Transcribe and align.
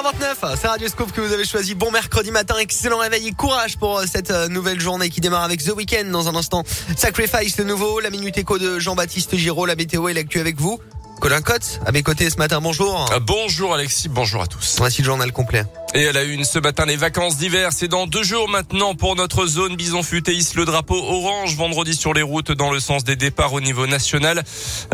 7h29, 0.00 0.56
c'est 0.56 0.66
Radio 0.66 0.88
Scoop 0.88 1.12
que 1.12 1.20
vous 1.20 1.32
avez 1.32 1.44
choisi. 1.44 1.74
Bon 1.74 1.90
mercredi 1.90 2.30
matin, 2.30 2.54
excellent 2.58 2.98
réveil 2.98 3.32
courage 3.34 3.76
pour 3.76 3.98
euh, 3.98 4.04
cette 4.10 4.30
euh, 4.30 4.48
nouvelle 4.48 4.80
journée 4.80 5.10
qui 5.10 5.20
démarre 5.20 5.42
avec 5.42 5.62
The 5.62 5.72
Weeknd 5.76 6.10
dans 6.10 6.26
un 6.26 6.34
instant. 6.34 6.62
Sacrifice 6.96 7.56
de 7.56 7.64
nouveau, 7.64 8.00
la 8.00 8.08
minute 8.08 8.38
écho 8.38 8.58
de 8.58 8.78
Jean-Baptiste 8.78 9.36
Giraud, 9.36 9.66
la 9.66 9.76
météo 9.76 10.08
et 10.08 10.14
l'actu 10.14 10.40
avec 10.40 10.58
vous. 10.58 10.80
Colin 11.20 11.42
Cotte, 11.42 11.80
à 11.84 11.92
mes 11.92 12.02
côtés 12.02 12.30
ce 12.30 12.38
matin, 12.38 12.62
bonjour. 12.62 13.06
Ah, 13.12 13.18
bonjour 13.20 13.74
Alexis, 13.74 14.08
bonjour 14.08 14.40
à 14.40 14.46
tous. 14.46 14.76
Voici 14.78 15.02
le 15.02 15.06
journal 15.06 15.30
complet. 15.32 15.64
Et 15.92 16.06
à 16.06 16.12
la 16.12 16.22
une 16.22 16.44
ce 16.44 16.58
matin, 16.58 16.86
les 16.86 16.96
vacances 16.96 17.36
d'hiver, 17.36 17.70
c'est 17.72 17.88
dans 17.88 18.06
deux 18.06 18.22
jours 18.22 18.48
maintenant 18.48 18.94
pour 18.94 19.16
notre 19.16 19.44
zone 19.46 19.76
Bison 19.76 20.02
Futé 20.02 20.34
hisse 20.34 20.54
le 20.54 20.64
drapeau 20.64 20.96
orange 20.96 21.56
vendredi 21.56 21.94
sur 21.94 22.14
les 22.14 22.22
routes 22.22 22.52
dans 22.52 22.70
le 22.70 22.80
sens 22.80 23.04
des 23.04 23.16
départs 23.16 23.52
au 23.52 23.60
niveau 23.60 23.86
national. 23.86 24.42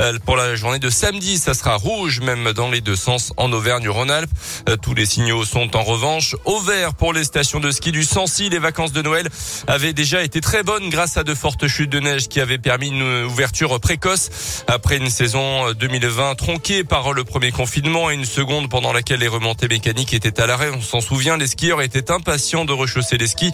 Euh, 0.01 0.19
pour 0.25 0.37
la 0.37 0.57
journée 0.57 0.79
de 0.79 0.91
samedi, 0.91 1.37
ça 1.37 1.55
sera 1.55 1.77
rouge 1.77 2.21
même 2.21 2.53
dans 2.53 2.71
les 2.71 2.81
deux 2.81 2.97
sens 2.97 3.33
en 3.37 3.53
Auvergne-Rhône-Alpes. 3.53 4.31
Euh, 4.69 4.77
tous 4.77 4.95
les 4.95 5.07
signaux 5.07 5.45
sont 5.45 5.77
en 5.77 5.83
revanche 5.83 6.35
au 6.45 6.59
vert 6.61 6.95
pour 6.95 7.13
les 7.13 7.25
stations 7.25 7.61
de 7.61 7.71
ski 7.71 7.93
du 7.93 8.03
Sancy. 8.03 8.49
Les 8.49 8.59
vacances 8.59 8.93
de 8.93 9.03
Noël 9.03 9.29
avaient 9.69 9.93
déjà 9.93 10.23
été 10.23 10.41
très 10.41 10.63
bonnes 10.63 10.89
grâce 10.89 11.19
à 11.19 11.25
de 11.25 11.35
fortes 11.35 11.69
chutes 11.69 11.91
de 11.91 12.01
neige 12.01 12.29
qui 12.29 12.41
avaient 12.41 12.59
permis 12.59 12.89
une 12.89 13.25
ouverture 13.25 13.79
précoce 13.81 14.65
après 14.67 14.97
une 14.97 15.11
saison 15.11 15.73
2020 15.73 16.16
tronquée 16.35 16.83
par 16.83 17.13
le 17.13 17.25
premier 17.25 17.51
confinement 17.51 18.11
et 18.11 18.15
une 18.15 18.25
seconde 18.25 18.71
pendant 18.71 18.93
laquelle 18.93 19.21
les 19.21 19.29
remontées 19.29 19.69
mécaniques 19.69 20.15
étaient 20.15 20.41
à 20.41 20.47
l'arrêt 20.47 20.71
s'en 20.81 21.01
souvient, 21.01 21.37
les 21.37 21.47
skieurs 21.47 21.83
étaient 21.83 22.11
impatients 22.11 22.65
de 22.65 22.73
rechausser 22.73 23.19
les 23.19 23.27
skis. 23.27 23.53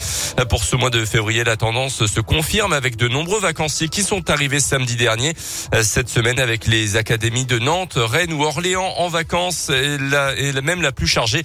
Pour 0.48 0.62
ce 0.64 0.76
mois 0.76 0.90
de 0.90 1.04
février, 1.04 1.44
la 1.44 1.56
tendance 1.56 2.06
se 2.06 2.20
confirme 2.20 2.72
avec 2.72 2.96
de 2.96 3.08
nombreux 3.08 3.40
vacanciers 3.40 3.88
qui 3.88 4.02
sont 4.02 4.30
arrivés 4.30 4.60
samedi 4.60 4.96
dernier. 4.96 5.34
Cette 5.82 6.08
semaine 6.08 6.38
avec 6.38 6.66
les 6.66 6.96
académies 6.96 7.46
de 7.46 7.58
Nantes, 7.58 7.94
Rennes 7.96 8.32
ou 8.32 8.44
Orléans 8.44 8.94
en 8.98 9.08
vacances 9.08 9.70
et, 9.70 9.98
la, 9.98 10.34
même 10.62 10.82
la 10.82 10.92
plus 10.92 11.08
chargée, 11.08 11.42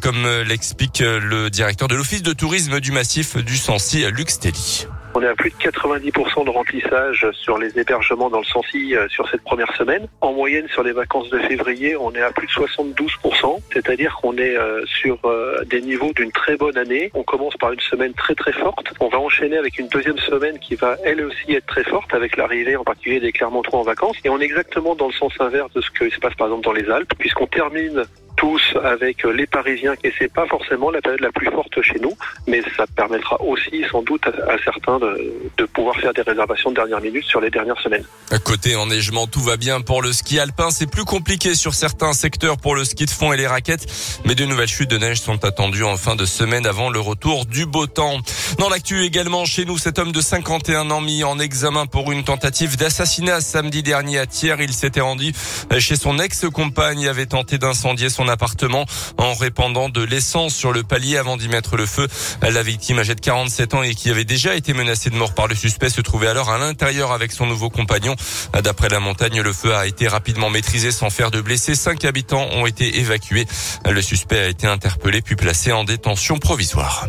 comme 0.00 0.26
l'explique 0.46 1.00
le 1.00 1.50
directeur 1.50 1.88
de 1.88 1.94
l'office 1.94 2.22
de 2.22 2.32
tourisme 2.32 2.80
du 2.80 2.92
massif 2.92 3.36
du 3.36 3.56
Sancy, 3.56 4.04
Luc 4.10 4.30
Stelly. 4.30 4.86
On 5.14 5.22
est 5.22 5.26
à 5.26 5.34
plus 5.34 5.50
de 5.50 5.56
90% 5.56 6.44
de 6.44 6.50
remplissage 6.50 7.26
sur 7.32 7.58
les 7.58 7.78
hébergements 7.78 8.30
dans 8.30 8.38
le 8.38 8.44
Sancy 8.44 8.94
euh, 8.94 9.08
sur 9.08 9.28
cette 9.28 9.42
première 9.42 9.74
semaine. 9.76 10.06
En 10.20 10.32
moyenne, 10.32 10.68
sur 10.68 10.82
les 10.82 10.92
vacances 10.92 11.30
de 11.30 11.38
février, 11.38 11.96
on 11.96 12.12
est 12.14 12.20
à 12.20 12.30
plus 12.30 12.46
de 12.46 12.52
72%, 12.52 13.58
c'est-à-dire 13.72 14.16
qu'on 14.20 14.36
est 14.36 14.56
euh, 14.56 14.84
sur 14.86 15.18
euh, 15.24 15.64
des 15.64 15.80
niveaux 15.80 16.12
d'une 16.12 16.30
très 16.30 16.56
bonne 16.56 16.76
année. 16.76 17.10
On 17.14 17.22
commence 17.22 17.56
par 17.56 17.72
une 17.72 17.80
semaine 17.80 18.12
très 18.14 18.34
très 18.34 18.52
forte. 18.52 18.92
On 19.00 19.08
va 19.08 19.18
enchaîner 19.18 19.56
avec 19.56 19.78
une 19.78 19.88
deuxième 19.88 20.18
semaine 20.18 20.58
qui 20.58 20.74
va 20.74 20.96
elle 21.04 21.22
aussi 21.24 21.52
être 21.52 21.66
très 21.66 21.84
forte 21.84 22.12
avec 22.12 22.36
l'arrivée 22.36 22.76
en 22.76 22.84
particulier 22.84 23.20
des 23.20 23.32
Clermontois 23.32 23.80
en 23.80 23.84
vacances. 23.84 24.16
Et 24.24 24.28
on 24.28 24.38
est 24.40 24.44
exactement 24.44 24.94
dans 24.94 25.06
le 25.06 25.14
sens 25.14 25.32
inverse 25.40 25.72
de 25.72 25.80
ce 25.80 25.90
qui 25.90 26.10
se 26.14 26.20
passe 26.20 26.34
par 26.34 26.48
exemple 26.48 26.64
dans 26.64 26.72
les 26.72 26.88
Alpes, 26.90 27.14
puisqu'on 27.18 27.46
termine 27.46 28.04
tous 28.38 28.62
avec 28.84 29.24
les 29.24 29.46
Parisiens 29.46 29.94
et 30.04 30.12
c'est 30.18 30.32
pas 30.32 30.46
forcément 30.46 30.90
la 30.90 31.00
période 31.00 31.20
la 31.20 31.32
plus 31.32 31.50
forte 31.50 31.82
chez 31.82 31.98
nous, 32.00 32.16
mais 32.46 32.62
ça 32.76 32.86
permettra 32.86 33.40
aussi 33.42 33.84
sans 33.90 34.02
doute 34.02 34.26
à, 34.26 34.56
certains 34.64 34.98
de, 35.00 35.32
de, 35.56 35.64
pouvoir 35.64 35.96
faire 35.96 36.14
des 36.14 36.22
réservations 36.22 36.70
de 36.70 36.76
dernière 36.76 37.00
minute 37.00 37.24
sur 37.24 37.40
les 37.40 37.50
dernières 37.50 37.80
semaines. 37.80 38.04
À 38.30 38.38
côté 38.38 38.76
enneigement, 38.76 39.26
tout 39.26 39.40
va 39.40 39.56
bien 39.56 39.80
pour 39.80 40.02
le 40.02 40.12
ski 40.12 40.38
alpin. 40.38 40.70
C'est 40.70 40.90
plus 40.90 41.04
compliqué 41.04 41.54
sur 41.54 41.74
certains 41.74 42.12
secteurs 42.12 42.56
pour 42.58 42.76
le 42.76 42.84
ski 42.84 43.06
de 43.06 43.10
fond 43.10 43.32
et 43.32 43.36
les 43.36 43.46
raquettes, 43.46 43.86
mais 44.24 44.34
de 44.36 44.44
nouvelles 44.44 44.68
chutes 44.68 44.90
de 44.90 44.98
neige 44.98 45.20
sont 45.20 45.44
attendues 45.44 45.84
en 45.84 45.96
fin 45.96 46.14
de 46.14 46.24
semaine 46.24 46.66
avant 46.66 46.90
le 46.90 47.00
retour 47.00 47.44
du 47.44 47.66
beau 47.66 47.86
temps. 47.86 48.18
Dans 48.58 48.68
l'actu 48.68 49.02
également 49.02 49.44
chez 49.44 49.64
nous, 49.64 49.78
cet 49.78 49.98
homme 49.98 50.12
de 50.12 50.20
51 50.20 50.90
ans 50.90 51.00
mis 51.00 51.24
en 51.24 51.40
examen 51.40 51.86
pour 51.86 52.12
une 52.12 52.22
tentative 52.22 52.76
d'assassinat 52.76 53.40
samedi 53.40 53.82
dernier 53.82 54.18
à 54.20 54.26
Thiers. 54.26 54.56
Il 54.60 54.72
s'était 54.72 55.00
rendu 55.00 55.32
chez 55.78 55.96
son 55.96 56.18
ex-compagne, 56.20 57.08
avait 57.08 57.26
tenté 57.26 57.58
d'incendier 57.58 58.08
son 58.08 58.27
appartement 58.28 58.84
en 59.16 59.34
répandant 59.34 59.88
de 59.88 60.02
l'essence 60.02 60.54
sur 60.54 60.72
le 60.72 60.82
palier 60.82 61.16
avant 61.16 61.36
d'y 61.36 61.48
mettre 61.48 61.76
le 61.76 61.86
feu. 61.86 62.06
La 62.42 62.62
victime 62.62 62.98
âgée 62.98 63.14
de 63.14 63.20
47 63.20 63.74
ans 63.74 63.82
et 63.82 63.94
qui 63.94 64.10
avait 64.10 64.24
déjà 64.24 64.54
été 64.54 64.72
menacée 64.72 65.10
de 65.10 65.16
mort 65.16 65.34
par 65.34 65.48
le 65.48 65.54
suspect 65.54 65.90
se 65.90 66.00
trouvait 66.00 66.28
alors 66.28 66.50
à 66.50 66.58
l'intérieur 66.58 67.12
avec 67.12 67.32
son 67.32 67.46
nouveau 67.46 67.70
compagnon. 67.70 68.16
D'après 68.62 68.88
la 68.88 69.00
montagne, 69.00 69.40
le 69.40 69.52
feu 69.52 69.74
a 69.74 69.86
été 69.86 70.08
rapidement 70.08 70.50
maîtrisé 70.50 70.90
sans 70.90 71.10
faire 71.10 71.30
de 71.30 71.40
blessés. 71.40 71.74
Cinq 71.74 72.04
habitants 72.04 72.48
ont 72.52 72.66
été 72.66 72.98
évacués. 72.98 73.46
Le 73.88 74.02
suspect 74.02 74.38
a 74.38 74.48
été 74.48 74.66
interpellé 74.66 75.22
puis 75.22 75.36
placé 75.36 75.72
en 75.72 75.84
détention 75.84 76.38
provisoire. 76.38 77.06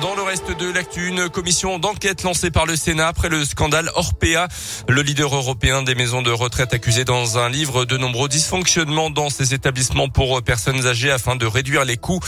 Dans 0.00 0.16
le 0.16 0.22
reste 0.22 0.50
de 0.50 0.70
l'actu, 0.70 1.06
une 1.08 1.28
commission 1.28 1.78
d'enquête 1.78 2.24
lancée 2.24 2.50
par 2.50 2.66
le 2.66 2.74
Sénat 2.74 3.06
après 3.06 3.28
le 3.28 3.44
scandale 3.44 3.90
Orpea. 3.94 4.48
Le 4.88 5.02
leader 5.02 5.34
européen 5.34 5.82
des 5.82 5.94
maisons 5.94 6.20
de 6.20 6.32
retraite 6.32 6.74
accusé 6.74 7.04
dans 7.04 7.38
un 7.38 7.48
livre 7.48 7.84
de 7.84 7.96
nombreux 7.96 8.28
dysfonctionnements 8.28 9.10
dans 9.10 9.30
ces 9.30 9.54
établissements 9.54 10.08
pour 10.08 10.42
personnes 10.42 10.86
âgées 10.86 11.12
afin 11.12 11.36
de 11.36 11.46
réduire 11.46 11.84
les 11.84 11.96
coûts. 11.96 12.18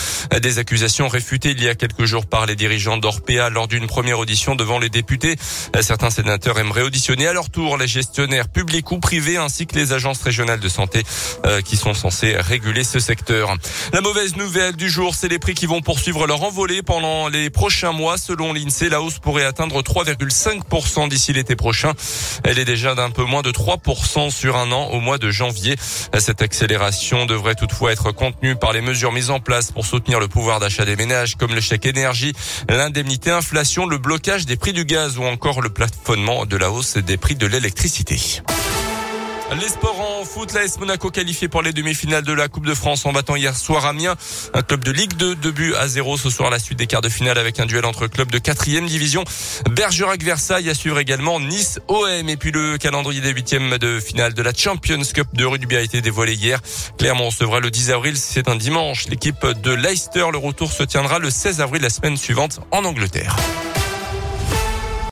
Des 0.41 0.59
accusations 0.59 1.09
réfutées 1.09 1.51
il 1.51 1.63
y 1.63 1.69
a 1.69 1.75
quelques 1.75 2.05
jours 2.05 2.27
par 2.27 2.47
les 2.47 2.55
dirigeants 2.55 2.99
d'Orpea 2.99 3.51
lors 3.51 3.67
d'une 3.67 3.87
première 3.87 4.21
audition 4.21 4.55
devant 4.55 4.79
les 4.79 4.89
députés. 4.89 5.37
Certains 5.81 6.11
sénateurs 6.11 6.59
aimeraient 6.59 6.83
auditionner 6.83 7.27
à 7.27 7.33
leur 7.33 7.51
tour 7.51 7.77
les 7.79 7.89
gestionnaires 7.89 8.49
publics 8.49 8.93
ou 8.93 8.99
privés 8.99 9.39
ainsi 9.39 9.67
que 9.67 9.75
les 9.75 9.93
agences 9.93 10.23
régionales 10.23 10.61
de 10.61 10.69
santé 10.69 11.03
euh, 11.45 11.63
qui 11.63 11.77
sont 11.77 11.95
censées 11.95 12.37
réguler 12.37 12.85
ce 12.85 13.01
secteur. 13.01 13.57
La 13.93 14.03
mauvaise 14.03 14.37
nouvelle 14.37 14.77
du 14.77 14.89
jour, 14.89 15.15
c'est 15.15 15.29
les 15.29 15.41
prix 15.41 15.55
qui 15.55 15.67
vont 15.67 15.81
poursuivre 15.81 16.27
leur 16.27 16.43
envolée 16.45 16.83
pendant 16.83 17.29
les 17.29 17.51
prochains 17.57 17.93
mois. 17.93 18.19
Selon 18.19 18.53
l'INSEE, 18.53 18.91
la 18.91 19.01
hausse 19.01 19.19
pourrait 19.19 19.47
atteindre 19.47 19.83
3,5% 19.83 21.09
d'ici 21.09 21.33
l'été 21.33 21.57
prochain. 21.57 21.95
Elle 22.45 22.59
est 22.59 22.67
déjà 22.67 22.95
d'un 22.95 23.11
peu 23.11 23.25
moins 23.25 23.41
de 23.41 23.51
3% 23.51 24.31
sur 24.31 24.57
un 24.57 24.71
an 24.73 24.91
au 24.91 25.01
mois 25.01 25.17
de 25.17 25.31
janvier. 25.31 25.75
Cette 26.19 26.43
accélération 26.43 27.25
devrait 27.25 27.55
toutefois 27.55 27.93
être 27.93 28.13
contenue 28.13 28.57
par 28.57 28.75
les 28.75 28.83
mesures 28.83 29.11
mises 29.11 29.31
en 29.31 29.41
place 29.41 29.73
pour 29.73 29.87
soutenir 29.87 30.21
le 30.21 30.29
pouvoir 30.29 30.61
d'achat 30.61 30.85
des 30.85 30.97
ménages 30.97 31.37
comme 31.37 31.55
le 31.55 31.63
chèque 31.63 31.87
énergie, 31.87 32.35
l'indemnité 32.69 33.31
inflation, 33.31 33.87
le 33.87 33.97
blocage 33.97 34.45
des 34.45 34.57
prix 34.57 34.75
du 34.75 34.85
gaz 34.85 35.17
ou 35.17 35.25
encore 35.25 35.63
le 35.63 35.71
plafonnement 35.71 36.45
de 36.45 36.59
la 36.59 36.71
hausse 36.71 36.99
des 36.99 37.17
prix 37.17 37.37
de 37.37 37.47
l'électricité. 37.47 38.43
Les 39.55 39.69
sports 39.69 40.01
en 40.01 40.25
foot, 40.25 40.53
l'AS 40.53 40.79
Monaco 40.81 41.11
qualifié 41.11 41.49
pour 41.49 41.63
les 41.63 41.73
demi-finales 41.73 42.25
de 42.25 42.33
la 42.33 42.49
Coupe 42.49 42.67
de 42.67 42.75
France 42.75 43.07
en 43.07 43.13
battant 43.13 43.37
hier 43.37 43.57
soir 43.57 43.87
Amiens, 43.87 44.17
un 44.55 44.63
club 44.63 44.83
de 44.83 44.91
Ligue 44.91 45.15
2, 45.15 45.37
2 45.37 45.51
buts 45.53 45.75
à 45.77 45.87
0 45.87 46.17
ce 46.17 46.31
soir 46.31 46.51
la 46.51 46.59
suite 46.59 46.79
des 46.79 46.89
quarts 46.89 47.01
de 47.01 47.09
finale 47.09 47.39
avec 47.39 47.61
un 47.61 47.67
duel 47.67 47.87
entre 47.87 48.09
clubs 48.09 48.31
de 48.31 48.39
quatrième 48.39 48.87
division. 48.87 49.25
Bergerac-Versailles 49.71 50.69
à 50.69 50.75
suivre 50.75 50.99
également 50.99 51.39
Nice 51.39 51.79
OM 51.87 52.29
et 52.29 52.37
puis 52.37 52.51
le 52.51 52.77
calendrier 52.77 53.21
des 53.21 53.31
huitièmes 53.31 53.79
de 53.79 54.01
finale 54.01 54.35
de 54.35 54.43
la 54.43 54.53
Champions 54.53 55.03
Cup 55.15 55.29
de 55.33 55.45
rugby 55.45 55.77
a 55.77 55.81
été 55.81 56.01
dévoilé 56.01 56.35
hier. 56.35 56.61
Clermont 56.99 57.27
recevra 57.27 57.61
le 57.61 57.71
10 57.71 57.93
avril, 57.93 58.17
c'est 58.17 58.49
un 58.49 58.57
dimanche. 58.57 59.07
L'équipe 59.07 59.47
de 59.47 59.73
Leicester, 59.73 60.27
le 60.33 60.39
retour 60.39 60.73
se 60.73 60.83
tiendra 60.83 61.21
le 61.21 61.31
16 61.31 61.61
avril 61.61 61.83
la 61.83 61.91
semaine 61.91 62.17
suivante 62.17 62.61
en 62.73 62.85
Angleterre. 62.85 63.37